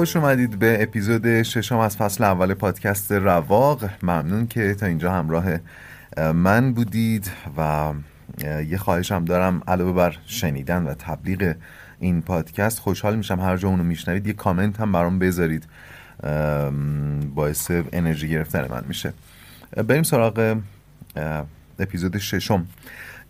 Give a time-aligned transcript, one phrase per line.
[0.00, 3.90] خوش اومدید به اپیزود ششم از فصل اول پادکست رواق.
[4.02, 5.44] ممنون که تا اینجا همراه
[6.34, 7.92] من بودید و
[8.68, 11.54] یه خواهشم دارم علاوه بر شنیدن و تبلیغ
[11.98, 14.26] این پادکست خوشحال میشم هر جا اونو میشنوید.
[14.26, 15.66] یه کامنت هم برام بذارید.
[17.34, 19.12] باعث انرژی گرفتن من میشه.
[19.88, 20.56] بریم سراغ
[21.78, 22.66] اپیزود ششم.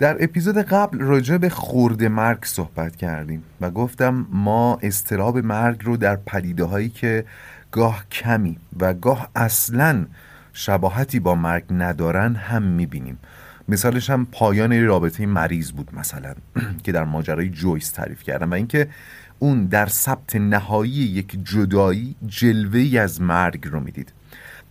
[0.00, 5.96] در اپیزود قبل راجع به خورد مرگ صحبت کردیم و گفتم ما استراب مرگ رو
[5.96, 7.24] در پدیده هایی که
[7.72, 10.06] گاه کمی و گاه اصلا
[10.52, 13.18] شباهتی با مرگ ندارن هم می‌بینیم.
[13.68, 16.34] مثالش هم پایان رابطه مریض بود مثلا
[16.84, 18.88] که در ماجرای جویس تعریف کردم و اینکه
[19.38, 24.12] اون در ثبت نهایی یک جدایی جلوه از مرگ رو می‌دید.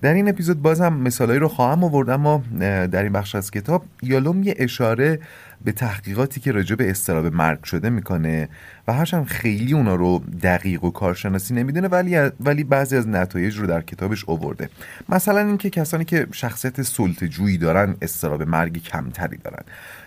[0.02, 4.44] در این اپیزود بازم مثالایی رو خواهم آورد اما در این بخش از کتاب یالوم
[4.44, 5.19] یه اشاره
[5.66, 8.50] به تحقیقاتی که راجع به استراب مرگ شده می‌کنه.
[8.89, 13.67] و هرچند خیلی اونا رو دقیق و کارشناسی نمی‌دونه ولی ولی بعضی از نتایج رو
[13.67, 14.69] در کتابش اوورده
[15.09, 19.63] مثلا اینکه کسانی که شخصیت سلطه‌جویی دارن استراب مرگ کمتری دارن.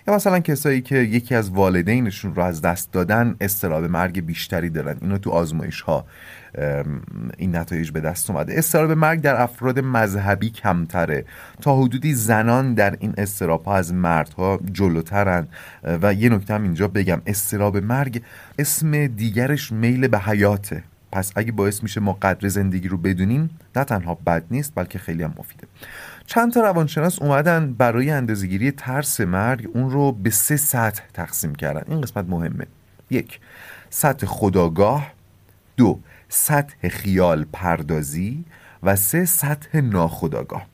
[0.08, 4.96] یا مثلا کسایی که یکی از والدینشون رو از دست دادن استراب مرگ بیشتری دارن.
[5.00, 6.06] اینو تو آزمایش ها
[7.36, 8.58] این نتایج به دست اومده.
[8.58, 11.24] استراب مرگ در افراد مذهبی کمتره.
[11.60, 15.48] تا حدودی زنان در این استراب ها از مردها جلوترن.
[16.02, 17.22] و یه نکته هم اینجا بگم.
[17.26, 18.22] استراب مرگ
[18.72, 20.82] اسم دیگرش میل به حیاته.
[21.12, 25.22] پس اگه باعث میشه ما قدر زندگی رو بدونیم نه تنها بد نیست بلکه خیلی
[25.22, 25.66] هم مفیده.
[26.26, 31.82] چند تا روانشناس اومدن برای اندازهگیری ترس مرگ اون رو به سه سطح تقسیم کردن.
[31.88, 32.66] این قسمت مهمه.
[33.10, 33.40] یک
[33.90, 35.12] سطح خداگاه.
[35.76, 38.44] دو سطح خیال پردازی.
[38.82, 40.66] و سه سطح ناخداگاه.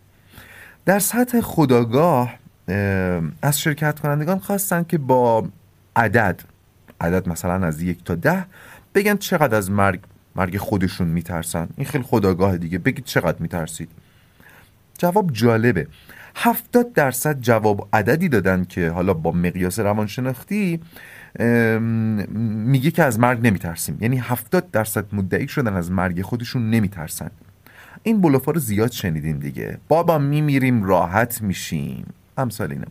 [0.84, 2.34] در سطح خداگاه
[3.42, 5.48] از شرکت کنندگان خواستن که با
[5.96, 6.40] عدد
[7.00, 8.44] عدد مثلا از یک تا ده
[8.94, 10.00] بگن چقدر از مرگ
[10.36, 11.68] مرگ خودشون میترسن.
[11.76, 12.78] این خیلی خداگاه دیگه.
[12.78, 13.88] بگید چقدر میترسید.
[14.98, 15.86] جواب جالبه.
[16.36, 20.80] هفتاد درصد جواب عددی دادن که حالا با مقیاس روانشناختی
[22.66, 23.98] میگه که از مرگ نمیترسیم.
[24.00, 27.30] یعنی هفتاد درصد مدعی شدن از مرگ خودشون نمیترسن.
[28.02, 29.78] این بلوفا رو زیاد شنیدیم دیگه.
[29.88, 32.06] بابا میمیریم راحت میشیم.
[32.38, 32.86] امثال اینه.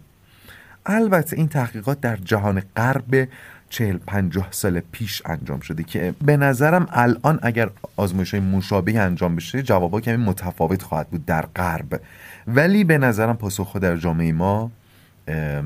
[0.86, 3.28] البته این تحقیقات در جهان غرب
[3.70, 9.36] چهل پنجاه سال پیش انجام شده که به نظرم الان اگر آزمایش های مشابه انجام
[9.36, 12.02] بشه جوابا کمی متفاوت خواهد بود در غرب.
[12.48, 14.72] ولی به نظرم پاسخ در جامعه ما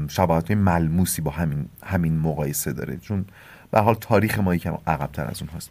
[0.08, 2.98] شباهت ملموسی با همین همین مقایسه داره.
[2.98, 3.26] چون
[3.72, 5.70] به حال تاریخ ما یکم عقبتر از اون هست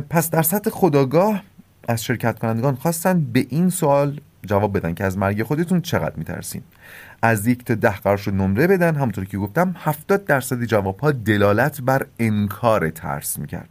[0.00, 1.42] پس در سطح خداگاه
[1.88, 6.62] از شرکت کنندگان خواستن به این سوال جواب بدن که از مرگ خودتون چقدر میترسین؟
[7.22, 8.94] از یک تا ده قرار شد نمره بدن.
[8.94, 13.68] همونطور که گفتم 70 درصد جواب ها دلالت بر انکار ترس می‌کرد.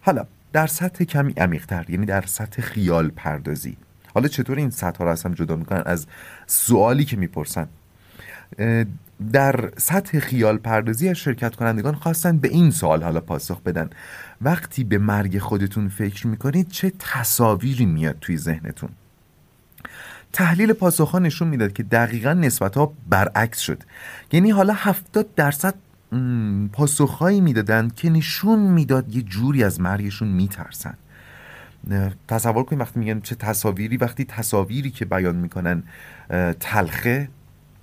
[0.00, 3.76] حالا در سطح کمی عمیقتر یعنی در سطح خیال پردازی.
[4.14, 6.06] حالا چطور این سطح رو هم جدا می‌کنن؟ از
[6.46, 7.68] سوالی که می‌پرسن.
[9.32, 13.90] در سطح خیال پردازی از شرکت کنندگان خواستن به این سوال حالا پاسخ بدن.
[14.42, 18.90] وقتی به مرگ خودتون فکر می‌کنید چه تصاویری میاد توی ذهنتون؟
[20.36, 23.82] تحلیل پاسخها نشون می‌داد که دقیقا نسبت ها برعکس شد.
[24.32, 25.74] یعنی حالا هفتاد درصد
[26.72, 30.94] پاسخهایی می‌دادند که نشون می‌داد یه جوری از مرگشون میترسن.
[32.28, 35.82] تصور کنید وقتی میگن چه تصاویری وقتی تصاویری که بیان می‌کنن
[36.60, 37.28] تلخه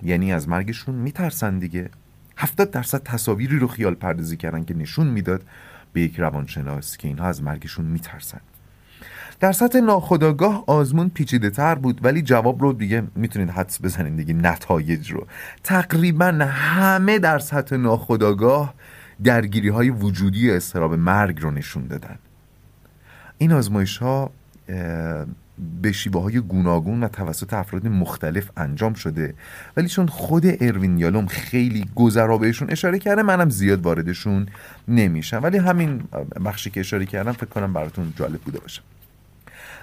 [0.03, 1.89] یعنی از مرگشون میترسن دیگه.
[2.37, 5.43] هفتاد درصد تصاویری رو خیال پردازی کردن که نشون می‌داد
[5.93, 8.41] به یک روانشناس که اینها از مرگشون میترسن.
[9.39, 14.33] در سطح ناخداگاه آزمون پیچیده تر بود ولی جواب رو دیگه می‌تونید حدس بزنید دیگه
[14.33, 15.27] نتایج رو.
[15.63, 18.73] تقریبا همه در سطح ناخداگاه
[19.23, 22.19] درگیری های وجودی استراب مرگ رو نشون دادن.
[23.37, 24.31] این آزمایش ها
[25.81, 29.33] به شیوه های گوناگون و توسط افراد مختلف انجام شده
[29.77, 34.45] ولی چون خود اروین یالوم خیلی گذرا بهشون اشاره کرده منم زیاد واردشون
[34.87, 35.39] نمیشم.
[35.43, 36.03] ولی همین
[36.45, 38.81] بخشی که اشاره کردم فکر کنم براتون جالب بوده باشه.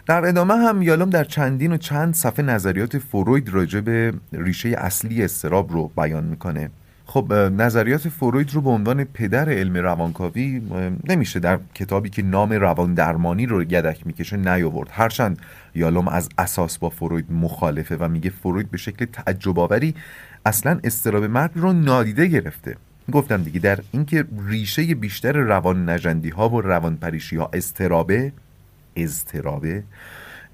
[0.06, 5.22] در ادامه هم یالوم در چندین و چند صفحه نظریات فروید راجع به ریشه اصلی
[5.22, 6.70] استراب رو بیان می‌کنه.
[7.06, 10.62] خب نظریات فروید رو به عنوان پدر علم روانکاوی
[11.08, 14.88] نمیشه در کتابی که نام روان درمانی رو یدک می‌کشه نیاورد.
[14.92, 15.38] هرچند
[15.74, 19.94] یالوم از اساس با فروید مخالفه و میگه فروید به شکل تعجب آوری
[20.46, 22.76] اصلا استراب مرگ رو نادیده گرفته.
[23.12, 28.32] گفتم دیگه در اینکه ریشه بیشتر روان نجندی ها و روان پریشی ها استرابه
[28.96, 29.82] استرابه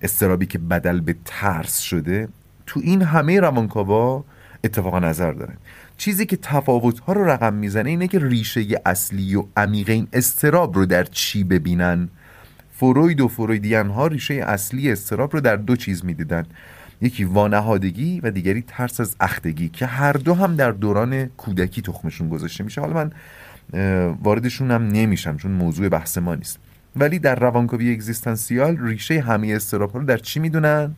[0.02, 2.28] استرابی که بدل به ترس شده
[2.66, 4.24] تو این همه روانکاوا
[4.64, 5.56] اتفاق نظر دارن
[5.96, 10.74] چیزی که تفاوت ها رو رقم می‌زنه اینه که ریشه اصلی و عمیق این استراب
[10.74, 12.08] رو در چی ببینن.
[12.72, 16.46] فروید و فرویدیان ها ریشه اصلی استراب رو در دو چیز می‌دیدن.
[17.00, 22.28] یکی وانهادگی و دیگری ترس از اختگی که هر دو هم در دوران کودکی تخمشون
[22.28, 22.80] گذاشته میشه.
[22.80, 23.12] حالا من
[24.22, 26.58] واردشون هم نمیشم چون موضوع بحث ما نیست.
[26.96, 30.94] ولی در روانکاوی اگزیستانسیال ریشه همه استراب رو در چی می‌دونن؟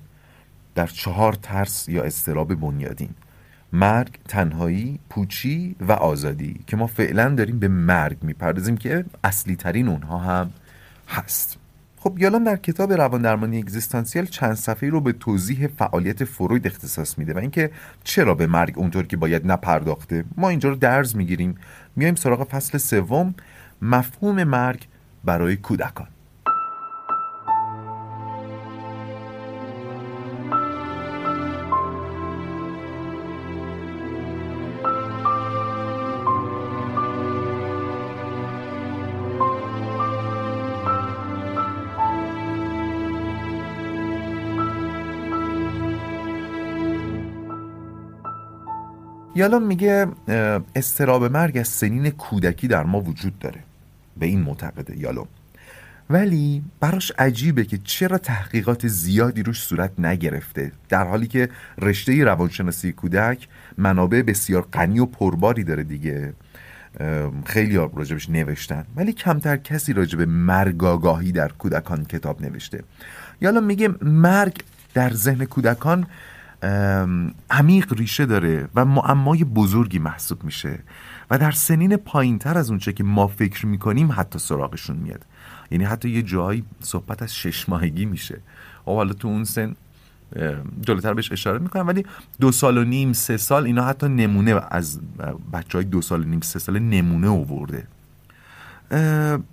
[0.75, 3.11] در چهار ترس یا استراب بنیادین.
[3.73, 9.89] مرگ، تنهایی، پوچی و آزادی که ما فعلا داریم به مرگ می‌پردازیم که اصلی ترین
[9.89, 10.51] اونها هم
[11.09, 11.59] هست.
[11.97, 17.19] خب یالام در کتاب روان درمانی اگزیستانسیال چند صفحه رو به توضیح فعالیت فروید اختصاص
[17.19, 17.71] میده و اینکه
[18.05, 21.55] چرا به مرگ اونطور که باید نپرداخته؟ ما اینجا رو درز می‌گیریم.
[21.97, 23.35] میایم سراغ فصل سوم.
[23.83, 24.87] مفهوم مرگ
[25.25, 26.07] برای کودکان.
[49.35, 50.07] یالام میگه
[50.77, 53.68] استراب مرگ از سنین کودکی در ما وجود داره.
[54.19, 54.99] به این معتقده.
[54.99, 55.29] یالوم
[56.11, 61.49] ولی براش عجیبه که چرا تحقیقات زیادی روش صورت نگرفته در حالی که
[61.79, 63.49] رشته روانشناسی کودک
[63.79, 66.35] منابع بسیار غنی و پرباری داره دیگه.
[67.45, 72.85] خیلی راجبش نوشتن ولی کمتر کسی راجب مرگاگاهی در کودکان کتاب نوشته.
[73.41, 74.63] یالا میگه مرگ
[74.95, 76.07] در ذهن کودکان
[77.51, 80.79] عمیق ریشه داره و معمای بزرگی محسوب میشه
[81.31, 85.25] و در سنین پایین تر از اونچه که ما فکر می‌کنیم حتی سراغشون میاد.
[85.71, 88.35] یعنی حتی یه جایی صحبت از شش ماهگی میشه.
[88.35, 88.39] و
[88.85, 89.77] خب حالا تو اون سن
[90.81, 92.07] جلوتر بهش اشاره می‌کنم ولی
[92.41, 95.01] دو سال و نیم سه سال اینا حتی نمونه از
[95.53, 97.87] بچه های دو سال و نیم سه سال نمونه اوورده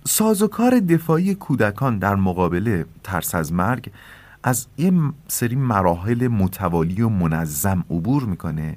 [0.04, 3.90] سازوکار دفاعی کودکان در مقابل ترس از مرگ
[4.42, 4.92] از یه
[5.28, 8.76] سری مراحل متوالی و منظم عبور می‌کنه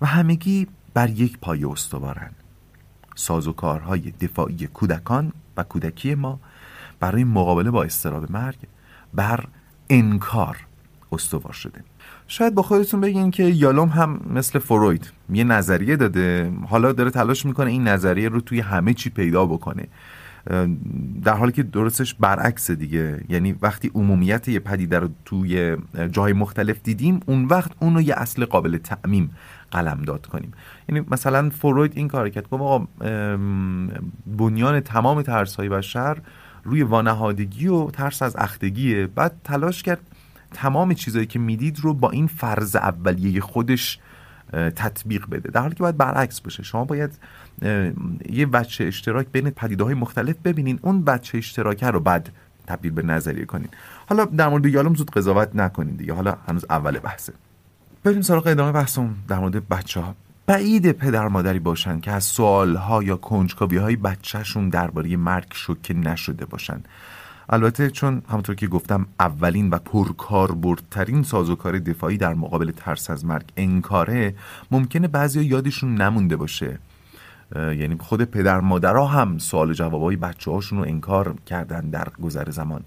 [0.00, 2.30] و همگی بر یک پایه استوارن.
[3.14, 6.40] سازوکارهای دفاعی کودکان و کودکی ما
[7.00, 8.58] برای مقابله با استراب مرگ
[9.14, 9.44] بر
[9.90, 10.56] انکار
[11.12, 11.84] استوار شده.
[12.26, 17.46] شاید با خودتون بگین که یالوم هم مثل فروید یه نظریه داده حالا داره تلاش
[17.46, 19.88] می‌کنه این نظریه رو توی همه چی پیدا بکنه.
[21.24, 23.24] در حالی که درستش برعکس دیگه.
[23.28, 25.76] یعنی وقتی عمومیت یه پدیده رو توی
[26.10, 29.30] جای مختلف دیدیم اون وقت اون رو یه اصل قابل تعمیم
[29.70, 30.52] قلمداد کنیم.
[30.88, 32.48] یعنی مثلا فروید این کار کرد.
[32.48, 32.86] گفت آقا
[34.26, 36.18] بنیان تمام ترس های بشر
[36.64, 39.06] روی وانهادگی و ترس از اختگیه.
[39.06, 40.00] بعد تلاش کرد
[40.52, 43.98] تمام چیزایی که می‌دید رو با این فرض اولیه خودش
[44.52, 45.50] تطبیق بده.
[45.50, 46.62] در حالی که باید برعکس بشه.
[46.62, 47.18] شما باید
[48.30, 50.78] یه بچه اشتراک بین پدیده های مختلف ببینین.
[50.82, 52.28] اون بچه اشتراک رو بعد
[52.66, 53.68] تبدیل به نظریه کنین.
[54.08, 56.12] حالا در مورد یالوم زود قضاوت نکنین دیگه.
[56.14, 57.32] حالا هنوز اول بحثه.
[58.04, 60.14] بریم سراغ ادامه بحثم در مورد بچه ها
[60.46, 65.94] بعید پدر مادری باشن که از سوال ها یا کنجکاوی های بچهشون درباره مرگ شوکه
[65.94, 66.82] نشده باشن.
[67.48, 73.44] البته چون همونطور که گفتم اولین و پرکاربردترین سازوکار دفاعی در مقابل ترس از مرگ
[73.56, 74.34] انکاره
[74.70, 76.78] ممکنه بعضی یادشون نمونده باشه.
[77.56, 82.82] یعنی خود پدر مادرها هم سوال جوابای بچه هاشون رو انکار کردن در گذر زمان.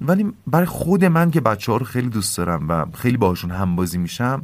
[0.00, 3.98] ولی برای خود من که بچه ها رو خیلی دوست دارم و خیلی باهاشون همبازی
[3.98, 4.42] میشم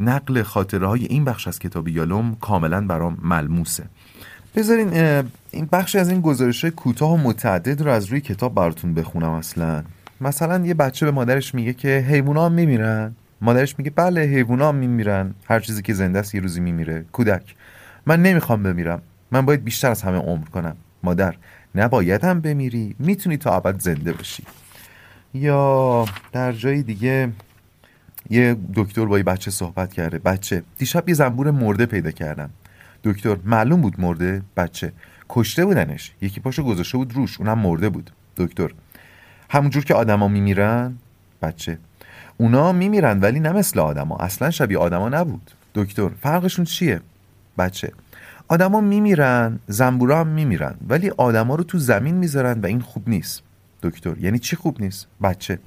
[0.00, 3.84] نقل خاطره های این بخش از کتاب یالوم کاملا برام ملموسه.
[4.56, 4.92] بذارین
[5.50, 9.82] این بخش از این گزارش کوتاه و متعدد رو از روی کتاب براتون بخونم اصلا.
[10.20, 13.14] مثلا یه بچه به مادرش میگه که حیوونا هم میمیرن.
[13.40, 15.34] مادرش میگه بله حیوونا هم میمیرن.
[15.44, 17.04] هر چیزی که زنده است یه روزی میمیره.
[17.12, 17.54] کودک.
[18.06, 19.02] من نمی‌خوام بمیرم.
[19.30, 20.76] من باید بیشتر از همه عمر کنم.
[21.02, 21.34] مادر
[21.74, 22.96] نباید هم بمیری.
[22.98, 24.44] می‌تونی تا ابد زنده باشی.
[25.34, 27.32] یا در جای دیگه
[28.30, 30.18] یه دکتر با یه بچه صحبت کرده.
[30.18, 32.50] بچه دیشب یه زنبور مرده پیدا کردم.
[33.04, 34.42] دکتر معلوم بود مرده.
[34.56, 34.92] بچه
[35.28, 36.12] کشته بودنش.
[36.22, 37.40] یکی پاشو گذاشته بود روش.
[37.40, 38.10] اونم مرده بود.
[38.36, 38.70] دکتر
[39.50, 40.96] همونجور که آدما میمیرن؟
[41.42, 41.78] بچه
[42.36, 44.16] اونا میمیرن ولی نه مثل آدما.
[44.16, 45.50] اصلا شبیه آدما نبود.
[45.74, 47.00] دکتر فرقشون چیه؟
[47.58, 47.92] بچه.
[48.48, 53.42] آدما میمیرن زنبورا هم میمیرن ولی آدما رو تو زمین می‌ذارن و این خوب نیست.
[53.82, 55.58] دکتر یعنی چی خوب نیست؟ بچه.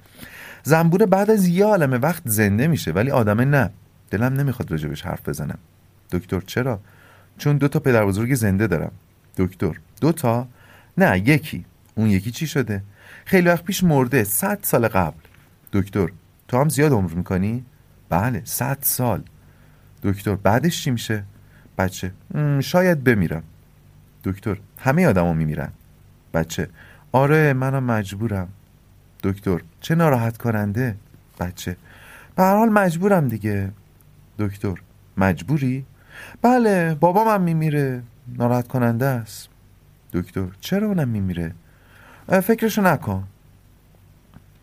[0.64, 3.70] زنبوره بعد از یه عالمه وقت زنده میشه ولی آدمه نه.
[4.10, 5.58] دلم نمی‌خواد راجبش حرف بزنم.
[6.12, 6.80] دکتر چرا؟
[7.38, 8.92] چون دو تا پدر بزرگ زنده دارم.
[9.38, 10.48] دکتر دو تا؟
[10.98, 11.66] نه یکی.
[11.96, 12.84] اون یکی چی شده؟
[13.26, 15.20] خیلی وقت پیش مرده صد سال قبل.
[15.74, 16.10] دکتر
[16.48, 17.66] تو هم زیاد عمر می‌کنی؟
[18.10, 19.22] بله صد سال.
[20.04, 21.24] دکتر بعدش چی میشه؟
[21.78, 22.12] بچه.
[22.62, 23.44] شاید بمیرم.
[24.24, 25.70] دکتر همه آدما میمیرن.
[26.34, 26.70] بچه
[27.12, 28.48] آره منم مجبورم.
[29.24, 30.96] دکتر چه ناراحت کننده
[31.40, 31.78] بچه
[32.36, 33.72] به حال مجبورم دیگه.
[34.40, 34.76] دکتر
[35.18, 35.86] مجبوری؟
[36.42, 38.04] بله بابام هم میمیره.
[38.28, 39.50] ناراحت کننده است.
[40.14, 41.54] دکتر چرا اونم میمیره؟
[42.44, 43.24] فکرشو نکن.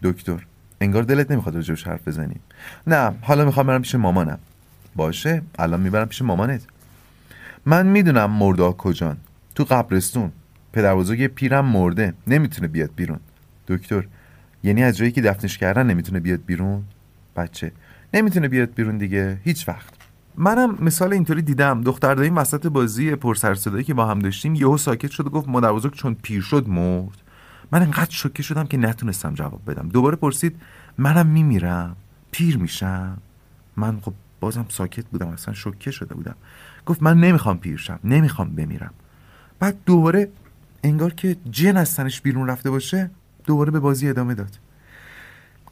[0.02, 0.46] دکتر
[0.80, 2.36] انگار دلت نمی‌خواد راجبش حرف بزنی.
[2.86, 4.38] نه حالا می‌خوام برم پیش مامانم.
[4.96, 6.62] باشه الان می‌برم پیش مامانت.
[7.66, 9.16] من می‌دونم مردا کجان.
[9.54, 10.32] تو قبرستون.
[10.72, 12.14] پدر بزرگ پیرم مرده.
[12.26, 13.20] نمی‌تونه بیاد بیرون.
[13.68, 14.06] دکتر
[14.62, 16.82] یعنی از جایی که دفنش کردن نمی‌تونه بیاد بیرون؟
[17.36, 17.72] بچه
[18.14, 19.40] نمی‌تونه بیاد بیرون دیگه.
[19.44, 19.94] هیچ وقت.
[20.36, 21.80] منم مثال اینطوری دیدم.
[21.80, 23.16] دختر دایی وسط بازی
[23.54, 26.68] صدایی که با هم داشتیم یهو ساکت شد و گفت مادر بزرگ چون پیر شد
[26.68, 27.22] مرد.
[27.72, 29.88] من انقدر شوکه شدم که نتونستم جواب بدم.
[29.88, 30.56] دوباره پرسید
[30.98, 31.96] منم میمیرم؟
[32.30, 33.18] پیر میشم؟
[33.76, 35.28] من خب بازم ساکت بودم.
[35.28, 36.34] اصلا شوکه شده بودم.
[36.86, 38.90] گفت من نمی‌خوام پیر شم نمی‌خوام بمیرم.
[39.58, 40.28] بعد دوباره
[40.84, 43.10] انگار که جن از تنش بیرون رفته باشه
[43.44, 44.58] دوباره به بازی ادامه داد.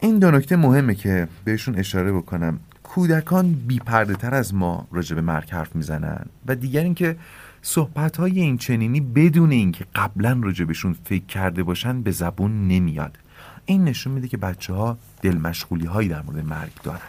[0.00, 2.60] این دو نکته مهمه که بهشون اشاره بکنم.
[2.82, 7.16] کودکان بیپرده تر از ما راجع به مرگ حرف می‌زنن و دیگر اینکه
[7.62, 13.18] صحبت های این چنینی بدون اینکه قبلا راجع بهشون فکر کرده باشن به زبون نمیاد.
[13.66, 17.00] این نشون میده که بچه ها دل مشغولی هایی در مورد مرگ دارن.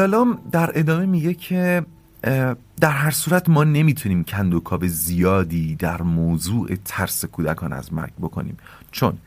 [0.00, 1.82] یالام در ادامه میگه که
[2.80, 8.56] در هر صورت ما نمی‌تونیم کندوکاو زیادی در موضوع ترس کودکان از مرگ بکنیم.
[8.90, 9.18] چون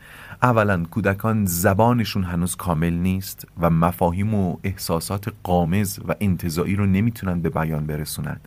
[0.42, 7.40] اولا کودکان زبانشون هنوز کامل نیست و مفاهیم و احساسات قامز و انتظایی رو نمی‌تونن
[7.40, 8.40] به بیان برسونن.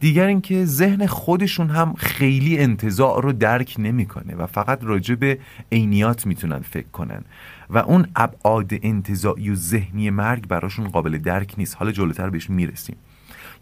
[0.00, 5.38] دیگر اینکه ذهن خودشون هم خیلی انتظاع رو درک نمی‌کنه و فقط راجع به
[5.72, 7.24] عینیات می‌تونن فکر کنن.
[7.70, 11.76] و اون ابعاد انتظاعی و ذهنی مرگ براشون قابل درک نیست.
[11.76, 12.96] حالا جلوتر بهش می‌رسیم.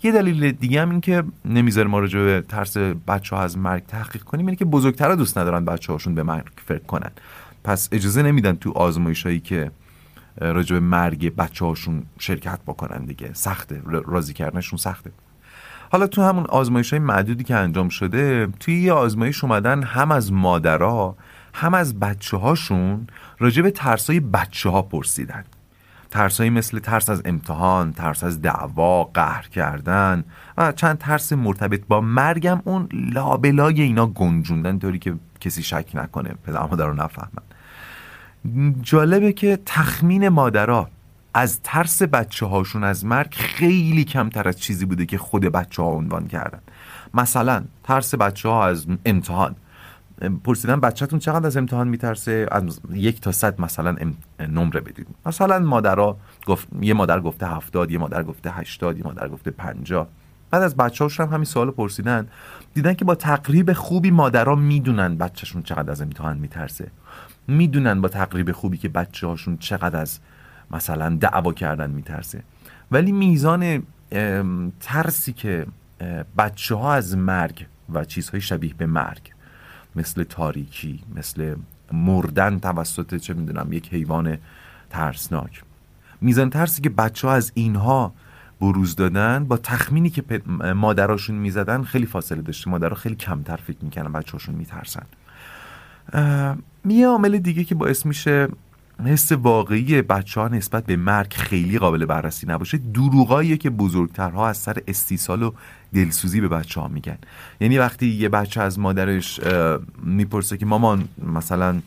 [0.02, 3.86] یه دلیل دیگه هم این که نمی‌ذاره ما راجع به ترس بچه ها از مرگ
[3.86, 7.10] تحقیق کنیم اینه که بزرگترها دوست ندارن بچه هاشون به مرگ فکر کنن.
[7.64, 9.70] پس اجازه نمیدن تو آزمایش هایی که
[10.40, 13.30] راجع به مرگ بچه هاشون شرکت بکنن دیگه.
[13.32, 13.82] سخته.
[13.86, 15.10] راضی کردنشون سخته.
[15.90, 20.32] حالا تو همون آزمایش های معدودی که انجام شده توی یه آزمایش اومدن هم از
[20.32, 21.16] مادرها
[21.54, 23.06] هم از بچه هاشون
[23.38, 25.44] راجع به ترسای بچه ها پرسیدن.
[26.10, 30.24] ترسایی مثل ترس از امتحان، ترس از دعوا، قهر کردن
[30.58, 36.34] و چند ترس مرتبط با مرگم اون لابلای اینا گنجوندن طوری که کسی شک نکنه
[36.46, 37.42] پدر مادر رو نفهمن.
[38.82, 40.88] جالبه که تخمین مادرها
[41.34, 45.88] از ترس بچه هاشون از مرگ خیلی کمتر از چیزی بوده که خود بچه ها
[45.88, 46.60] عنوان کردن.
[47.14, 49.56] مثلا ترس بچه ها از امتحان.
[50.44, 53.96] پرسیدن بچهتون چقدر از امتحان میترسه؟ از یک تا صد مثلا
[54.40, 55.06] نمره بدید.
[55.26, 60.08] مثلا مادرها گفت یه مادر گفته هفتاد یه مادر گفته هشتاد یه مادر گفته پنجاه.
[60.50, 62.28] بعد از بچه هاشون هم همین سوال پرسیدن.
[62.74, 66.90] دیدن که با تقریب خوبی مادرها می‌دونن بچهشون چقدر از امتحان میترسه.
[67.48, 70.18] می‌دونن با تقریب خوبی که بچه هاشون چقدر از
[70.70, 72.42] مثلا دعوا کردن میترسه.
[72.90, 73.82] ولی میزان
[74.80, 75.66] ترسی که
[76.38, 79.32] بچه ها از مرگ و چیزهای شبیه به مرگ
[79.96, 81.54] مثل تاریکی مثل
[81.92, 84.38] مردن توسط چه می‌دونم یک حیوان
[84.90, 85.62] ترسناک.
[86.20, 88.14] میزان ترسی که بچه ها از اینها
[88.60, 90.42] بروز دادن با تخمینی که
[90.74, 92.70] مادراشون می‌زدن خیلی فاصله داشته.
[92.70, 95.06] مادرها خیلی کمتر فکر می‌کنن بچه هاشون میترسن
[96.84, 98.48] یه عامل دیگه که باعث میشه
[99.04, 102.78] حس واقعی بچه ها نسبت به مرگ خیلی قابل بررسی نباشه.
[102.78, 105.52] دروغاییه که بزرگترها از سر استیصال و
[105.94, 107.18] دلسوزی به بچه ها میگن.
[107.60, 109.40] یعنی وقتی یه بچه از مادرش
[110.02, 111.80] می‌پرسه که مامان مثلا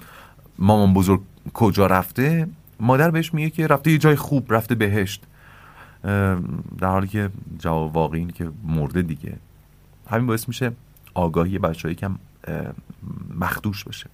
[0.60, 1.22] مامان بزرگ
[1.54, 2.48] کجا رفته؟
[2.80, 5.24] مادر بهش میگه که رفته یه جای خوب رفته بهشت.
[6.04, 9.34] در حالی که جواب واقعی که مرده دیگه.
[10.10, 10.72] همین باعث میشه
[11.14, 12.16] آگاهی بچه کم
[13.40, 14.08] مخدوش بشه.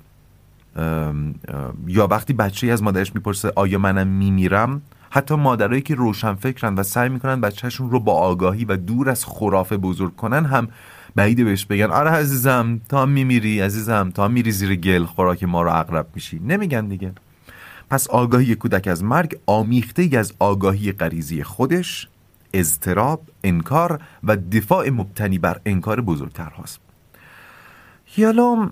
[1.87, 6.83] یا وقتی بچه از مادرش می‌پرسه آیا منم میمیرم؟ حتی مادرایی که روشن فکرن و
[6.83, 10.67] سعی می‌کنن بچهشون رو با آگاهی و دور از خرافه بزرگ کنن هم
[11.15, 15.75] بعیده بهش بگن آره عزیزم تا میمیری عزیزم تا میری زیر گل خوراک ما رو
[15.75, 16.39] اقرب میشی.
[16.39, 17.11] نمیگن دیگه.
[17.89, 22.07] پس آگاهی کودک از مرگ آمیخته ای از آگاهی غریزی خودش
[22.53, 26.79] اضطراب، انکار و دفاع مبتنی بر انکار بزرگتر هاست.
[28.17, 28.71] یالوم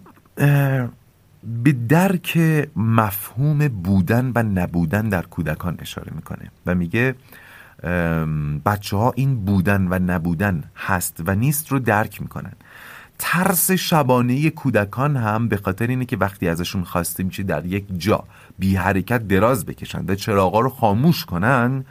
[1.63, 2.37] به درک
[2.75, 7.15] مفهوم بودن و نبودن در کودکان اشاره می‌کنه و میگه
[8.65, 12.53] بچه ها این بودن و نبودن هست و نیست رو درک می‌کنن.
[13.19, 18.23] ترس شبانه کودکان هم به خاطر اینه که وقتی ازشون خواسته میشه در یک جا
[18.59, 21.85] بی حرکت دراز بکشن و چراغا رو خاموش کنن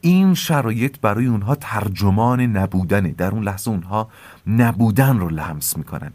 [0.00, 3.08] این شرایط برای اونها ترجمان نبودنه.
[3.12, 4.08] در اون لحظه اونها
[4.46, 6.12] نبودن رو لمس می‌کنن.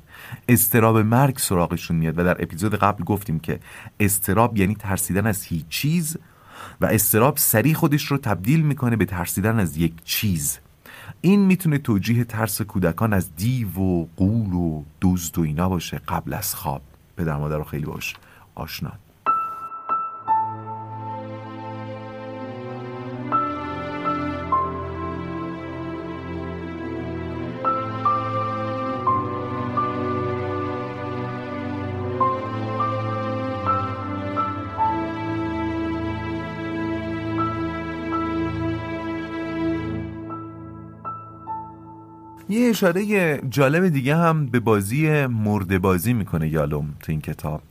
[0.50, 2.20] استراب مرگ سراغشون میاد.
[2.20, 3.60] و در اپیزود قبل گفتیم که
[4.00, 6.18] استراب یعنی ترسیدن از هیچ چیز
[6.82, 10.60] و استراب سریع خودش رو تبدیل می‌کنه به ترسیدن از یک چیز.
[11.22, 16.34] این می‌تونه توجیه ترس کودکان از دیو و قول و دزد و اینا باشه قبل
[16.34, 16.82] از خواب.
[17.18, 18.16] پدر مادر رو خیلی باش
[18.56, 18.92] آشنا.
[42.54, 47.62] یه اشاره جالب دیگه هم به بازی مرده بازی می‌کنه یالوم تو این کتاب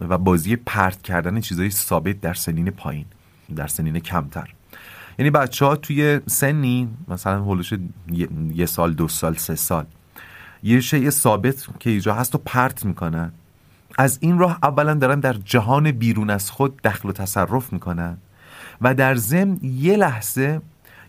[0.00, 3.04] و بازی پرت کردن چیزای ثابت در سنین پایین
[3.56, 4.48] در سنین کمتر.
[5.18, 7.72] یعنی بچه ها توی سنی مثلا هولوش
[8.54, 9.84] یه سال دو سال سه سال
[10.62, 13.32] یه شیء ثابت که ایجا هست و پرت می‌کنن.
[13.98, 18.16] از این راه اولا دارن در جهان بیرون از خود دخل و تصرف می‌کنن
[18.80, 20.60] و در ضمن یه لحظه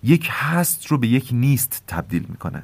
[0.04, 2.64] یک هست رو به یک نیست تبدیل می‌کنن.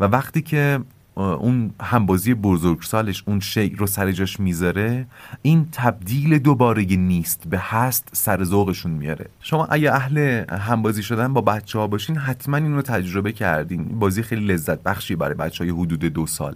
[0.00, 0.80] و وقتی که
[1.14, 5.06] اون همبازی بزرگسالش اون شی رو سر جاش می‌ذاره
[5.42, 9.26] این تبدیل دوباره نیست به هست سر ذوقشون میاره.
[9.40, 13.84] شما اگه اهل همبازی شدن با بچه ها باشین حتما این رو تجربه کردین.
[13.84, 16.54] بازی خیلی لذت بخشی برای بچه های حدود دو سال.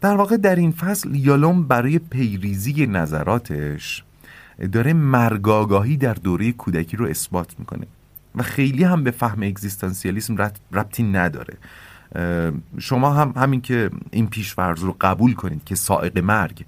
[0.00, 4.04] در واقع در این فصل یالوم برای پیریزی نظراتش
[4.72, 7.86] داره مرگاگاهی در دوره کودکی رو اثبات می‌کنه
[8.34, 10.36] و خیلی هم به فهم اگزیستانسیالیسم
[10.72, 11.54] ربطی نداره.
[12.78, 16.64] شما هم همین که این پیشورز رو قبول کنید که سائق مرگ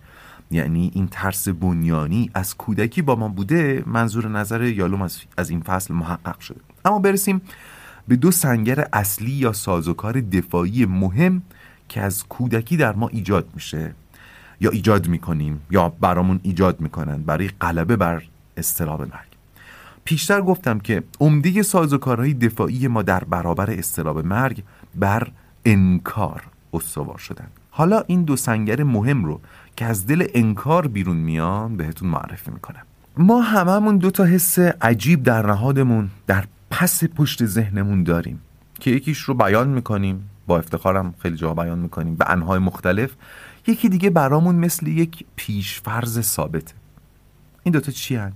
[0.50, 5.02] یعنی این ترس بنیانی از کودکی با ما بوده منظور نظر یالوم
[5.37, 6.61] از این فصل محقق شده.
[6.85, 7.40] اما برسیم
[8.09, 11.42] به دو سنگر اصلی یا سازوکار دفاعی مهم
[11.88, 13.94] که از کودکی در ما ایجاد میشه.
[14.61, 18.22] یا ایجاد می‌کنیم یا برامون ایجاد می‌کنن برای غلبه بر
[18.57, 19.35] استراب مرگ.
[20.04, 24.62] پیشتر گفتم که عمده سازوکارهای دفاعی ما در برابر استراب مرگ
[24.96, 25.28] بر
[25.64, 27.46] انکار استوار شدن.
[27.70, 29.40] حالا این دو سنگر مهم رو
[29.76, 32.83] که از دل انکار بیرون میان بهتون معرفی می‌کنم.
[33.16, 38.40] ما هممون دو تا حس عجیب در نهادمون در پس پشت ذهنمون داریم
[38.80, 43.11] که یکیش رو بیان می‌کنیم با افتخارم خیلی جا بیان می‌کنیم به انهای مختلف.
[43.66, 46.74] یکی دیگه برامون مثل یک پیشفرز ثابته.
[47.62, 48.33] این دوتا چی هن؟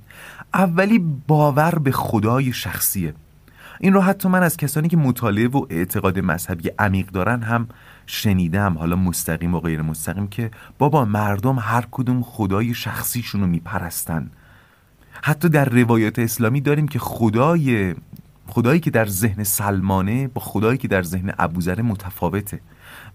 [0.55, 3.15] اولی باور به خدای شخصیه.
[3.81, 7.69] این رو حتی من از کسانی که مطالعه و اعتقاد مذهبی عمیق دارن هم
[8.07, 14.31] شنیدم حالا مستقیم و غیر مستقیم که بابا مردم هر کدوم خدای شخصیشون رو میپرستن.
[15.23, 17.95] حتی در روایات اسلامی داریم که خدای
[18.47, 22.61] خدایی که در ذهن سلمانه با خدایی که در ذهن ابوذر متفاوته.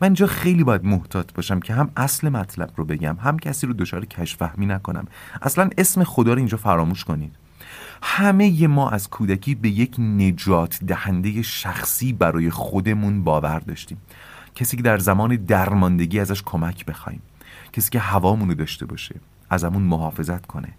[0.02, 3.74] من اینجا خیلی باید محتاط باشم که هم اصل مطلب رو بگم هم کسی رو
[3.74, 5.06] دچار کشفهمی نکنم.
[5.42, 7.36] اصلا اسم خدا رو اینجا فراموش کنید.
[8.06, 13.98] همه ما از کودکی به یک نجات دهنده شخصی برای خودمون باور داشتیم.
[14.56, 17.22] کسی که در زمان درماندگی ازش کمک بخوایم.
[17.74, 19.16] کسی که هوامون رو داشته باشه
[19.50, 20.70] ازمون محافظت کنه.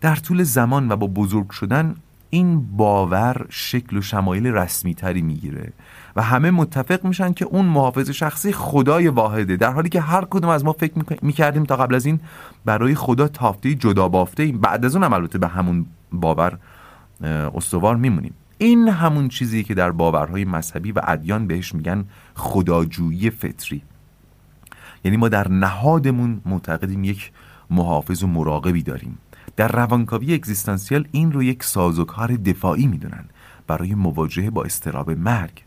[0.00, 1.96] در طول زمان و با بزرگ شدن
[2.30, 5.72] این باور شکل و شمایل رسمی تری می‌گیره
[6.16, 9.56] و همه متفق میشن که اون محافظ شخصی خدای واحده.
[9.56, 12.20] در حالی که هر کدوم از ما فکر می‌کردیم تا قبل از این
[12.64, 16.58] برای خدا تافته جدا بافته بعد از اون هم البته به همون باور
[17.54, 18.34] استوار میمونیم.
[18.58, 23.82] این همون چیزی که در باورهای مذهبی و ادیان بهش میگن خداجویی فطری.
[25.04, 27.32] یعنی ما در نهادمون معتقدیم یک
[27.70, 29.18] محافظ و مراقبی داریم.
[29.56, 33.24] در روانکاوی اگزیستانسیال این رو یک سازوکار دفاعی می‌دونن
[33.66, 35.62] برای مواجهه با استراب مرگ.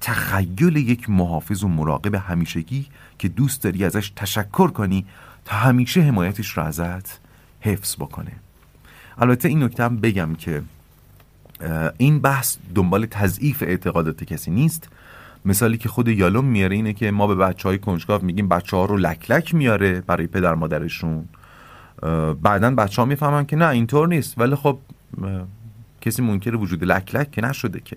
[0.00, 2.86] تخیل یک محافظ و مراقب همیشگی
[3.18, 5.06] که دوست داری ازش تشکر کنی
[5.44, 7.20] تا همیشه حمایتش را ازت
[7.60, 8.32] حفظ بکنه.
[9.20, 10.62] البته این نکته هم بگم که
[11.98, 14.88] این بحث دنبال تضعیف اعتقادات کسی نیست.
[15.44, 18.84] مثالی که خود یالوم میاره اینه که ما به بچه های کنجکاو میگیم بچه ها
[18.84, 21.24] رو لک لک میاره برای پدر مادرشون.
[22.42, 24.38] بعدا بچه ها می‌فهمن که نه اینطور نیست.
[24.38, 24.78] ولی خب
[26.00, 27.96] کسی منکر وجود لک لک که نشده که.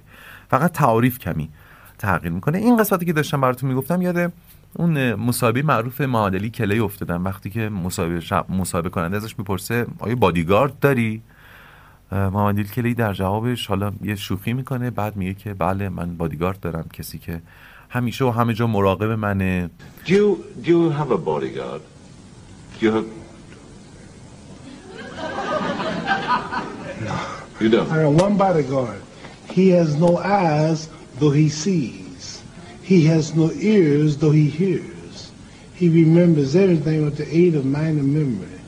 [0.49, 1.49] فقط تعاریف کمی
[1.97, 2.57] تغییر می‌کنه.
[2.57, 4.31] این قسمتی که داشتم براتون می‌گفتم یاده
[4.75, 10.79] اون مصاحبه معروف معادلی کلی افتادم وقتی که مصاحبه مصاحبه کننده ازش می‌پرسه آیا بادیگارد
[10.79, 11.21] داری
[12.11, 16.85] محمد کلی در جوابش حالا یه شوخی می‌کنه بعد میگه که بله من بادیگارد دارم
[16.93, 17.41] کسی که
[17.89, 19.69] همیشه و همه جا مراقب منه
[20.05, 21.81] Do you, do you have a bodyguard?
[22.79, 23.05] Do you have...
[27.07, 27.15] No.
[27.61, 27.89] You don't?
[27.91, 29.01] I have one bodyguard.
[29.49, 32.02] He has no eyes, though he sees.
[32.83, 35.31] He has no ears, though he hears.
[35.73, 38.59] He remembers everything with the aid of mind and memory.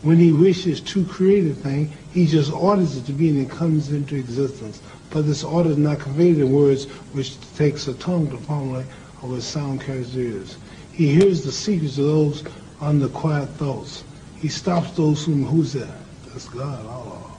[0.00, 3.50] When he wishes to create a thing, he just orders it to be and it
[3.50, 4.80] comes into existence.
[5.10, 8.86] But this order is not conveyed in words which takes a tongue to formulate
[9.22, 10.56] or with sound carries ears.
[10.92, 12.44] He hears the secrets of those
[12.80, 14.02] under quiet thoughts.
[14.40, 15.94] He stops those whom, who's that?
[16.28, 16.84] That's God.
[16.88, 17.36] Oh,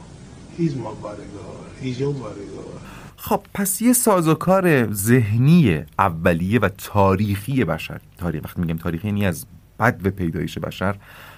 [0.56, 1.72] he's my bodyguard.
[1.82, 2.79] He's your bodyguard.
[3.22, 9.46] خب پس یه سازوکار ذهنی اولیه و تاریخی بشر تاریخ وقتی میگم تاریخی یعنی از
[9.80, 10.96] بد و پیدایش بشر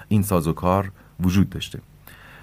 [0.07, 1.79] این سازوکار وجود داشته.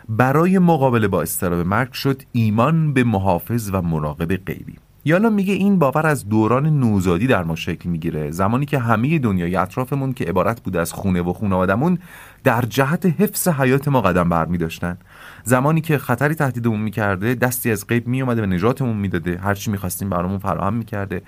[0.09, 4.77] برای مقابله با استراب مرگ شد ایمان به محافظ و مراقب غیبی.
[5.05, 8.31] یالا میگه این باور از دوران نوزادی در ما شکل می‌گیره.
[8.31, 11.99] زمانی که همه دنیای اطرافمون که عبارت بوده از خونه و خانوادمون
[12.45, 14.99] در جهت حفظ حیات ما قدم برمی داشتن
[15.45, 19.39] زمانی که خطری تهدیدمون می‌کرده دستی از غیب میومده و نجاتمون می‌داده.
[19.39, 21.23] هرچی می‌خواستیم برامون فراهم می‌کرده.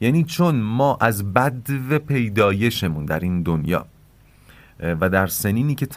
[0.00, 3.86] یعنی چون ما از بد و پیدایشمون در این دنیا
[4.80, 5.88] و در سنینی که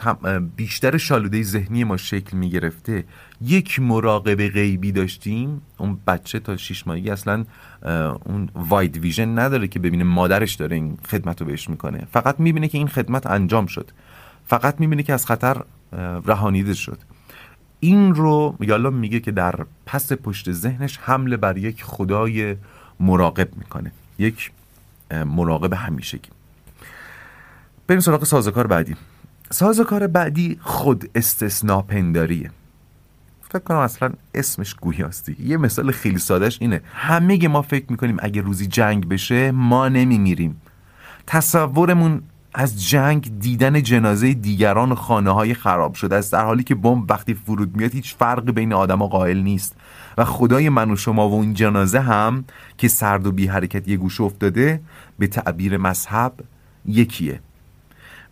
[0.56, 3.04] بیشتر شالوده ذهنی ما شکل می گرفته
[3.40, 5.62] یک مراقب غیبی داشتیم.
[5.78, 7.44] اون بچه تا شیش ماهگی اصلا
[8.24, 12.06] اون واید ویژن نداره که ببینه مادرش داره این خدمت رو بهش می‌کنه.
[12.12, 13.90] فقط می‌بینه که این خدمت انجام شد.
[14.46, 15.62] فقط می‌بینه که از خطر
[16.26, 16.98] رهانیده شد.
[17.80, 19.54] این رو یالا میگه که در
[19.86, 22.56] پس پشت ذهنش حمله بر یک خدای
[23.00, 23.92] مراقب می‌کنه.
[24.18, 24.50] یک
[25.10, 26.28] مراقب همیشگی.
[27.88, 28.96] بریم سراغ سازوکار بعدی.
[29.50, 32.50] سازوکار بعدی خود استثنا پنداریه.
[33.48, 36.80] فکر کنم اصلا اسمش گویاستی یه مثال خیلی سادهش اینه.
[36.92, 40.60] همه ما فکر می‌کنیم اگه روزی جنگ بشه ما نمیمیریم.
[41.26, 42.22] تصورمون
[42.54, 46.16] از جنگ دیدن جنازه دیگران و خانه های خراب شده.
[46.16, 49.76] است در حالی که بمب وقتی فرود میاد هیچ فرقی بین و قائل نیست.
[50.18, 52.44] و خدای من و شما و اون جنازه هم
[52.78, 54.80] که سرد و بی حرکت یه گوش افتاده
[55.18, 56.32] به تعبیر مذهب
[56.86, 57.40] یکیه.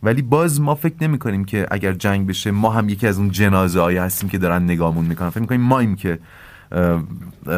[0.05, 3.31] ولی باز ما فکر نمی کنیم که اگر جنگ بشه ما هم یکی از اون
[3.31, 5.29] جنازه های هستیم که دارن نگامون می‌کنن.
[5.29, 6.19] فکر می‌کنیم مایم که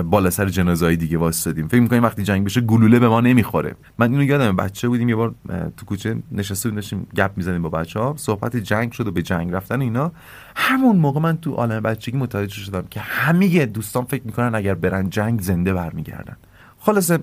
[0.06, 3.76] بالا سر جنازه های دیگه واسطیم فکر می‌کنیم وقتی جنگ بشه گلوله به ما نمی‌خوره.
[3.98, 5.36] من اینو یادم بچه بودیم یه بار
[5.78, 9.54] تو کوچه نشسته بودیم گپ می‌زنیم با بچه ها صحبت جنگ شد و به جنگ
[9.54, 10.12] رفتن اینا.
[10.56, 15.10] همون موقع من تو عالم بچگی متوجه شدم که همه دوستان فکر می‌کنن اگر برن
[15.10, 16.38] جنگ زنده برمیگردن.
[16.80, 17.20] خلاصه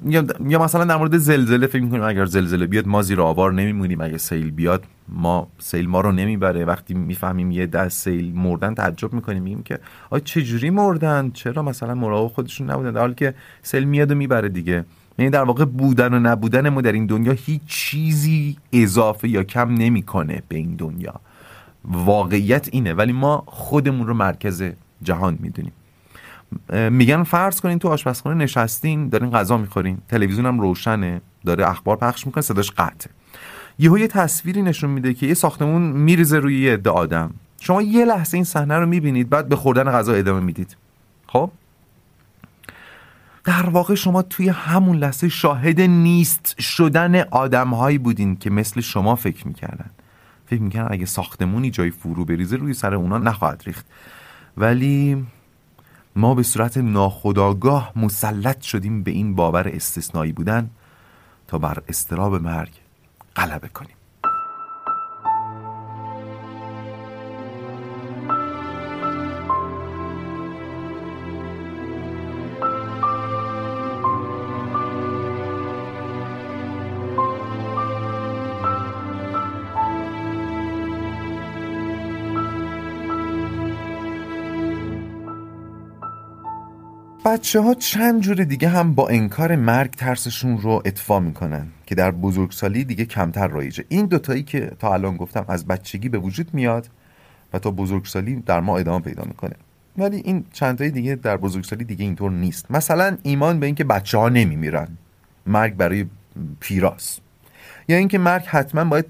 [0.49, 4.19] یا مثلا در مورد زلزله فکر می‌کنیم اگر زلزله بیاد ما زیر آوار نمیمونیم اگه
[4.19, 6.65] سیل بیاد ما سیل ما رو نمی‌بره.
[6.65, 9.79] وقتی می‌فهمیم یه دست سیل مردن تعجب می‌کنیم میگیم که
[10.11, 14.15] آ چه جوری مردن؟ چرا مثلا مراقب خودشون نبودن؟ در حالی که سیل میاد و
[14.15, 14.85] می‌بره دیگه.
[15.19, 19.75] یعنی در واقع بودن و نبودن ما در این دنیا هیچ چیزی اضافه یا کم
[19.75, 21.15] نمی‌کنه به این دنیا.
[21.85, 24.65] واقعیت اینه ولی ما خودمون رو مرکز
[25.03, 25.73] جهان می‌دونیم.
[26.91, 32.27] میگن فرض کنین تو آشپزخونه نشستین دارین غذا می‌خورین تلویزیون هم روشنه داره اخبار پخش
[32.27, 33.13] می‌کنه صداش قطعه.
[33.79, 37.31] یهو یه تصویری نشون میده که یه ساختمون میریزه روی یه عده آدم.
[37.61, 40.77] شما یه لحظه این صحنه رو می‌بینید بعد به خوردن غذا ادامه می‌دید.
[41.27, 41.51] خب؟
[43.45, 49.49] در واقع شما توی همون لحظه شاهد نیست شدن آدمهایی بودین که مثل شما فکر
[49.49, 49.91] می‌کردن.
[50.47, 53.87] فکر می‌کردن اگه ساختمونی جای فرو بریزه روی سر اونا نخواهد ریخت.
[54.57, 55.27] ولی
[56.17, 60.71] ما به صورت ناخداگاه مسلط شدیم به این باور استثنایی بودن
[61.47, 62.73] تا بر استراب مرگ
[63.37, 63.97] غلبه کنیم.
[87.35, 92.11] بچه ها چند جور دیگه هم با انکار مرگ ترسشون رو اطفا می‌کنن که در
[92.11, 93.85] بزرگسالی دیگه کمتر رایجه.
[93.89, 96.89] این دوتایی که تا الان گفتم از بچگی به وجود میاد
[97.53, 99.55] و تا بزرگسالی در ما ادامه پیدا می‌کنه.
[99.99, 102.71] ولی این چندتایی دیگه در بزرگسالی دیگه اینطور نیست.
[102.71, 104.89] مثلا ایمان به اینکه بچه ها نمیمیرن.
[105.47, 106.07] مرگ برای
[106.61, 107.19] پیراس
[107.89, 109.07] یا اینکه مرگ حتما باید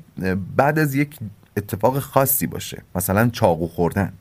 [0.57, 1.19] بعد از یک
[1.57, 2.83] اتفاق خاصی باشه.
[2.95, 4.13] مثلا چاقو خوردن.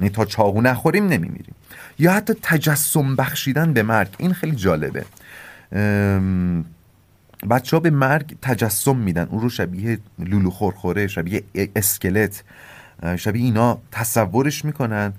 [0.00, 1.54] یعنی تا چاقو نخوریم نمیمیریم.
[1.98, 5.04] یا حتی تجسم بخشیدن به مرگ این خیلی جالبه.
[7.50, 9.26] بچه ها به مرگ تجسم میدن.
[9.30, 11.42] اون رو شبیه لولو خورخوره شبیه
[11.76, 12.44] اسکلت
[13.16, 15.12] شبیه اینا تصورش می‌کنن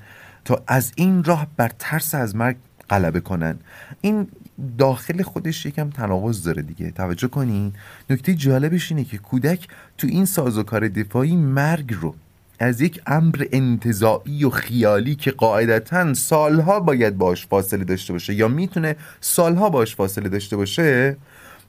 [0.45, 2.55] تا از این راه بر ترس از مرگ
[2.89, 3.59] غلبه کنن.
[4.01, 4.27] این
[4.77, 6.91] داخل خودش یکم تناقض داره دیگه.
[6.91, 7.73] توجه کنین.
[8.09, 12.15] نکته جالبش اینه که کودک تو این سازوکار دفاعی مرگ رو
[12.59, 18.47] از یک امر انتظاعی و خیالی که قاعدتا سالها باید باش فاصله داشته باشه یا
[18.47, 21.17] می‌تونه سالها باش فاصله داشته باشه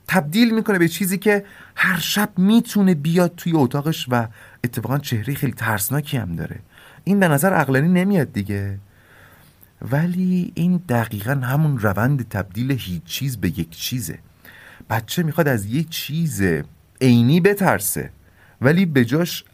[0.09, 4.29] تبدیل می‌کنه به چیزی که هر شب می‌تونه بیاد توی اتاقش و
[4.65, 6.59] اتفاقا چهره خیلی ترسناکی هم داره.
[7.05, 8.79] این به نظر عقلانی نمیاد دیگه.
[9.83, 14.19] ولی این دقیقا همون روند تبدیل هیچ چیز به یک چیزه.
[14.91, 16.43] بچه می‌خواد از یک چیز
[17.01, 18.11] عینی بترسه
[18.61, 19.45] ولی به جاش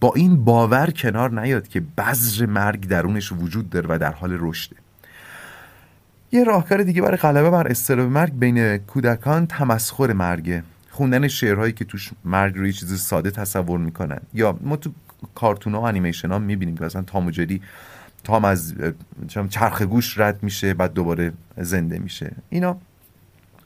[0.00, 4.76] با این باور کنار نیاد که بذر مرگ درونش وجود داره و در حال رشده.
[6.32, 10.62] یه راهکار دیگه برای غلبه بر استراب مرگ بین کودکان تمسخر مرگه.
[10.90, 14.20] خوندن شعرهایی که توش مرگ رو یه چیز ساده تصور می‌کنن.
[14.34, 14.90] یا ما تو
[15.34, 17.62] کارتون ها و انیمیشن ها می‌بینیم که مثلا تام و جری
[18.24, 18.74] تام از
[19.48, 22.32] چرخ گوش رد میشه بعد دوباره زنده میشه.
[22.50, 22.76] اینا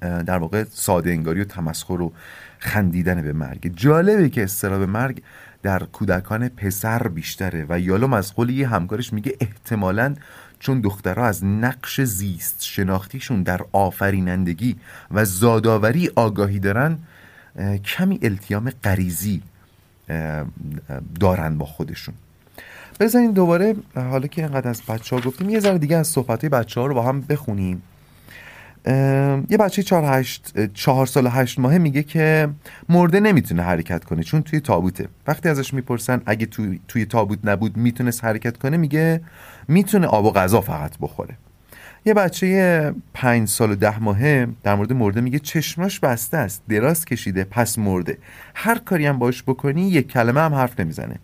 [0.01, 2.13] در واقع ساده انگاری و تمسخر و
[2.59, 3.73] خندیدن به مرگ.
[3.77, 5.23] جالبه که استراب مرگ
[5.67, 10.15] در کودکان پسر بیشتره و یالوم از قول یه همکارش میگه احتمالا
[10.59, 14.77] چون دخترها از نقش زیست شناختیشون در آفرینندگی
[15.11, 16.99] و زادآوری آگاهی دارن
[17.85, 19.43] کمی التیام غریزی
[21.21, 22.15] دارن با خودشون.
[23.01, 26.81] بذارین دوباره حالا که اینقدر از بچه ها گفتیم یه ذره دیگه از صحبت بچه
[26.81, 27.83] ها رو با هم بخونیم.
[29.51, 32.49] یه بچه چهار, هشت، چهار سال هشت ماهه میگه که
[32.89, 35.09] مرده نمی‌تونه حرکت کنه چون توی تابوته.
[35.27, 39.21] وقتی ازش می‌پرسن اگه توی, توی تابوت نبود می‌تونست حرکت کنه میگه
[39.69, 41.35] می‌تونه آب و غذا فقط بخوره.
[42.05, 47.05] یه بچه پنج سال و ده ماهه در مورد مرده میگه چشماش بسته است دراز
[47.05, 48.19] کشیده پس مرده.
[48.55, 51.17] هر کاری هم باش بکنی یک کلمه هم حرف نمی‌زنه.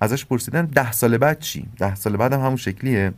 [0.00, 3.12] ازش پرسیدن ده سال بعد چی؟ ده سال بعد هم همون شکلیه.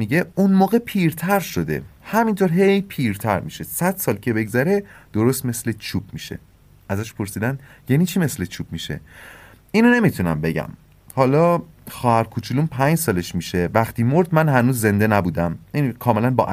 [0.00, 1.82] میگه اون موقع پیرتر شده.
[2.02, 3.64] همینطور هی پیرتر میشه.
[3.64, 6.38] صد سال که بگذره درست مثل چوب میشه.
[6.88, 7.58] ازش پرسیدن
[7.88, 9.00] یعنی چی مثل چوب میشه؟
[9.72, 10.68] اینو نمی‌تونم بگم.
[11.14, 13.68] حالا خواهر کوچولون پنج سالش میشه.
[13.74, 15.58] وقتی مرد من هنوز زنده نبودم.
[15.74, 16.46] این کاملا با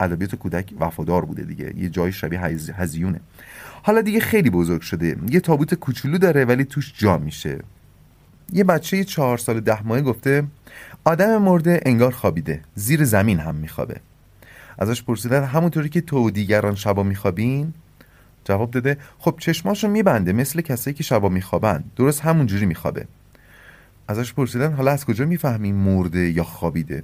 [0.00, 1.72] ادبیات کودک وفادار بوده دیگه.
[1.76, 2.40] یه جای شبیه
[2.76, 3.20] هزیونه.
[3.82, 5.16] حالا دیگه خیلی بزرگ شده.
[5.30, 7.58] یه تابوت کوچولو داره ولی توش جا میشه.
[8.52, 10.44] یه بچه چهار سال ده ماهه گفته
[11.06, 13.96] آدم مرده انگار خوابیده زیر زمین هم میخوابه.
[14.78, 17.74] ازش پرسیدن همونطوری که تو و دیگران شبا میخوابین؟
[18.44, 21.84] جواب داده خب چشماشو میبنده مثل کسایی که شبا میخوابن.
[21.96, 23.06] درست همونجوری میخوابه.
[24.08, 27.02] ازش پرسیدن حالا از کجا می‌فهمی مرده یا خوابیده؟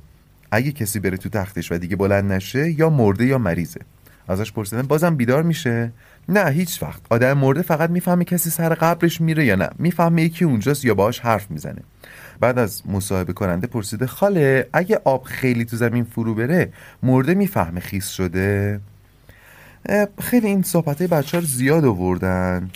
[0.50, 3.80] اگه کسی بره تو تختش و دیگه بلند نشه یا مرده یا مریضه.
[4.28, 5.92] ازش پرسیدن بازم بیدار میشه؟
[6.28, 7.00] نه هیچ وقت.
[7.10, 9.70] آدم مرده فقط می‌فهمه کسی سر قبرش میره یا نه.
[9.78, 11.82] می‌فهمه یکی اونجاست یا باهاش حرف می‌زنه.
[12.40, 16.72] بعد از مصاحبه کننده پرسیده خاله اگه آب خیلی تو زمین فرو بره
[17.02, 18.80] مرده می‌فهمه خیس شده؟
[20.20, 22.70] خیلی این صحبت بچه ها زیاد آوردن.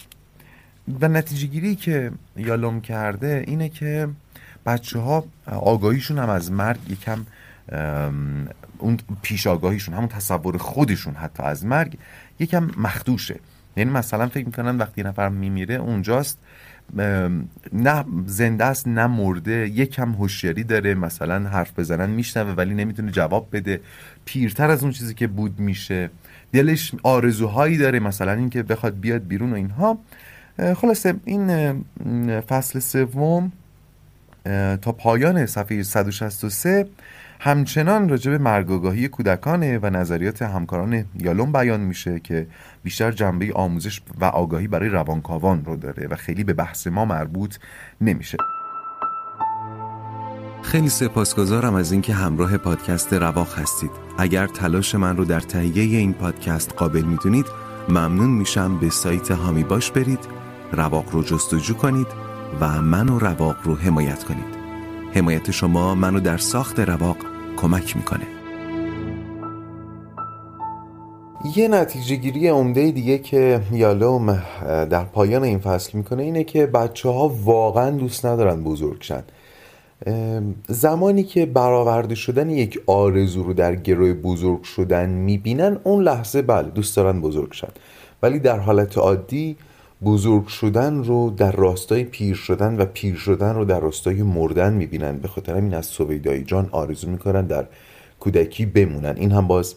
[1.00, 4.08] و نتیجه گیری که یالوم کرده اینه که
[4.66, 7.26] بچه ها آگاهیشون هم از مرگ یکم
[8.78, 11.98] اون پیش آگاهیشون همون تصور خودشون حتی از مرگ
[12.38, 13.40] یکم مخدوشه.
[13.76, 16.38] یعنی مثلا فکر می‌کنن وقتی نفر میمیره اونجاست
[17.72, 23.48] نه زنده است نه مرده یکم هوشیاری داره مثلا حرف بزنن میشنوه ولی نمی‌تونه جواب
[23.52, 23.80] بده.
[24.24, 26.10] پیرتر از اون چیزی که بود میشه.
[26.52, 29.98] دلش آرزوهایی داره مثلا اینکه بخواد بیاد بیرون و اینها.
[30.76, 31.80] خلاصه این
[32.40, 33.52] فصل سوم
[34.82, 36.86] تا پایان صفحه 163
[37.40, 42.46] همچنان راجع به مرگاگاهی کودکانه و نظریات همکاران یالوم بیان میشه که
[42.82, 47.56] بیشتر جنبه آموزش و آگاهی برای روانکاوان رو داره و خیلی به بحث ما مربوط
[48.00, 48.38] نمیشه.
[50.62, 53.90] خیلی سپاسگزارم از اینکه همراه پادکست رواق هستید.
[54.18, 57.46] اگر تلاش من رو در تهیه این پادکست قابل می‌دونید
[57.88, 60.20] ممنون میشم به سایت هامی باش برید
[60.72, 62.06] رواق رو جستجو کنید
[62.60, 64.53] و من و رواق رو حمایت کنید.
[65.14, 67.16] حمایت شما منو در ساخت رواق
[67.56, 68.26] کمک می‌کنه.
[71.56, 74.42] یه نتیجه گیری عمده دیگه که یالوم
[74.90, 79.22] در پایان این فصل می‌کنه اینه که بچه ها واقعا دوست ندارن بزرگ شن.
[80.68, 86.68] زمانی که برآورده شدن یک آرزو رو در گروه بزرگ شدن می‌بینن اون لحظه بله
[86.68, 87.72] دوست دارن بزرگ شن.
[88.22, 89.56] ولی در حالت عادی
[90.04, 95.18] بزرگ شدن رو در راستای پیر شدن و پیر شدن رو در راستای مردن می‌بینن.
[95.18, 97.66] به خاطر این از سویدایی جان آرزو می‌کنن در
[98.20, 99.14] کودکی بمونن.
[99.16, 99.74] این هم باز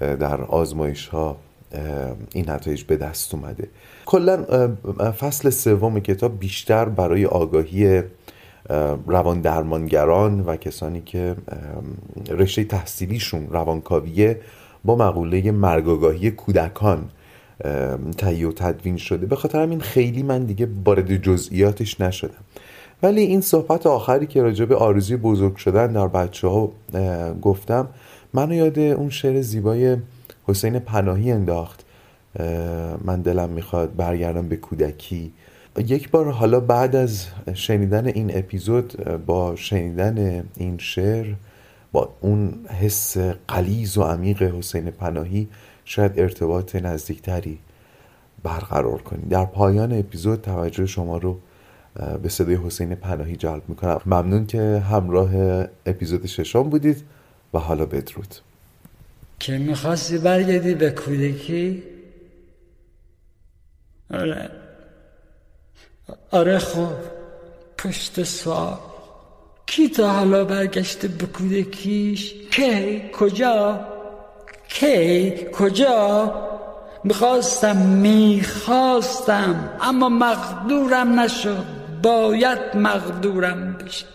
[0.00, 1.36] در آزمایش ها
[2.32, 3.68] این نتایج به دست اومده.
[4.06, 4.44] کلا
[5.18, 8.02] فصل سوم کتاب بیشتر برای آگاهی
[9.06, 11.36] روان درمانگران و کسانی که
[12.28, 14.40] رشته تحصیلیشون روانکاویه
[14.84, 17.08] با مقوله مرگاگاهی کودکان
[18.18, 19.26] تهیه و تدوین شده.
[19.26, 22.44] به خاطر همین خیلی من دیگه وارد جزئیاتش نشدم.
[23.02, 26.72] ولی این صحبت آخری که راجع به آرزوی بزرگ شدن در بچه ها
[27.42, 27.88] گفتم
[28.32, 29.96] منو یاد اون شعر زیبای
[30.46, 31.84] حسین پناهی انداخت.
[33.04, 35.32] من دلم می‌خواد برگردم به کودکی.
[35.86, 41.34] یک بار حالا بعد از شنیدن این اپیزود با شنیدن این شعر
[41.92, 43.16] با اون حس
[43.48, 45.48] قلیز و عمیق حسین پناهی
[45.84, 47.58] شاید ارتباط نزدیکتری
[48.42, 51.38] برقرار کنید در پایان اپیزود توجه شما رو
[52.22, 54.00] به صدای حسین پناهی جلب می‌کنم.
[54.06, 55.30] ممنون که همراه
[55.86, 57.04] اپیزود ششم بودید
[57.54, 58.34] و حالا بدرود.
[59.38, 61.82] که می‌خواستی برگردی به کودکی؟
[64.10, 64.50] آره.
[66.30, 66.92] آره خب
[67.78, 68.78] پشت سوال.
[69.66, 73.91] کی تا حالا برگشته به کودکیش؟ کی؟ کجا؟
[74.68, 76.34] کی کجا؟
[77.04, 81.82] می‌خواستم می‌خواستم اما مقدورم نشد.
[82.02, 84.06] باید مقدورم بشه.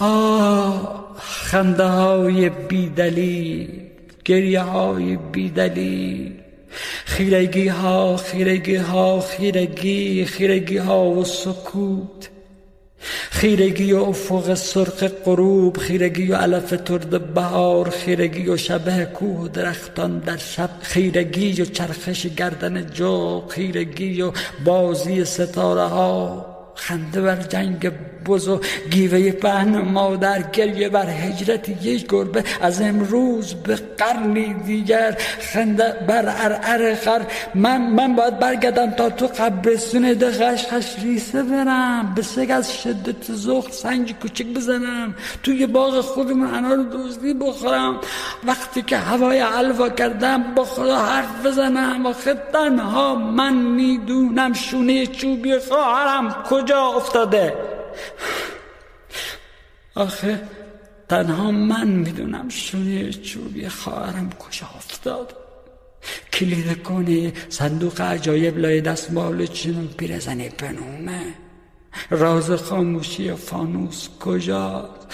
[0.00, 3.80] آه خنده های بیدلیل
[4.24, 6.32] گریه های بیدلیل.
[7.04, 12.28] خیرگی ها خیرگی ها خیرگی خیرگی ها و سکوت.
[13.30, 19.48] خیرگی و افق سرخ غروب خیرگی و علف ترد بهار خیرگی و شبه کوه و
[19.48, 24.32] درختان در شب خیرگی و چرخش گردن جو خیرگی و
[24.64, 27.90] بازی ستاره ها خنده بر جنگ
[28.26, 32.44] بز و گیوه پهن مادر گریه بر هجرت یک گربه.
[32.60, 37.22] از امروز به قرنی دیگر خنده بر ارعر خر.
[37.54, 40.14] من من باید برگردم تا تو قبرستون
[40.70, 42.12] خش ریسه برم.
[42.16, 45.14] به سگ از شدت زخ سنج کوچک بزنم.
[45.42, 48.00] توی باغ خودمون انار دوزدی بخورم.
[48.44, 52.06] وقتی که هوای علوا کردم با خدا حرف بزنم.
[52.06, 52.12] و
[52.52, 57.54] تنها من می‌دونم شونه چوبی خواهرم کجا افتاده.
[59.94, 60.40] آخه
[61.08, 65.36] تنها من می‌دونم شونه چوبی خواهرم کجا افتاد.
[66.32, 71.22] کلید کنه صندوق عجایب لای دستمال چنون پیرزنی بنومه.
[72.10, 75.06] راز خاموشی فانوس کجاست؟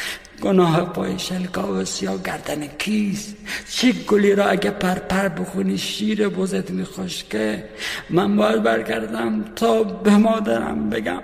[0.43, 3.37] گناه پای شلکا و سیاه گردن کیست؟
[3.71, 7.69] چه گلی را اگه پر پر بخونی شیر بزت میخوشکه
[8.11, 11.23] من باید برگردم تا به مادرم بگم.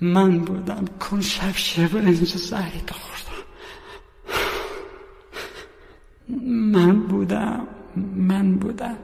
[0.00, 3.42] من بودم کن شب شب اینجا زهری تو خوردم.
[6.72, 7.66] من بودم
[8.16, 8.96] من بودم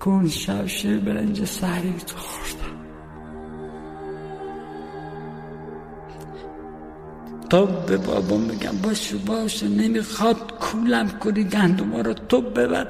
[0.00, 2.74] کن شب شب برنج سهری تو خوردم.
[7.50, 12.88] تا به بابا میگم باشو باشو نمی‌خواد کولم کنی گندوما رو تو ببر.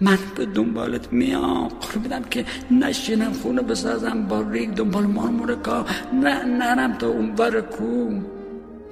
[0.00, 1.68] من به دنبالت میام.
[2.04, 8.10] بدم که نشینم خونه بسازم با ریگ دنبال مارمورکا نه نرم تا اون بر کو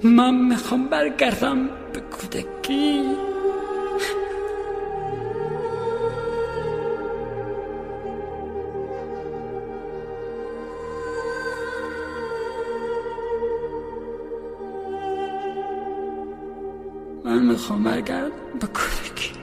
[0.03, 3.01] من می‌خوام برگردم به کودکی.
[17.25, 19.36] من می‌خوام برگردم به کودکی.